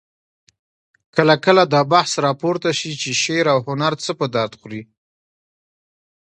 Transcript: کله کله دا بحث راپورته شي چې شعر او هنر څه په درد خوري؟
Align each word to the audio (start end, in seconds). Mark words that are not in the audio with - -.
کله 1.15 1.35
کله 1.45 1.63
دا 1.73 1.81
بحث 1.93 2.11
راپورته 2.25 2.69
شي 2.79 2.91
چې 3.01 3.09
شعر 3.23 3.45
او 3.53 3.59
هنر 3.67 3.93
څه 4.03 4.11
په 4.19 4.25
درد 4.35 4.53
خوري؟ 4.59 4.81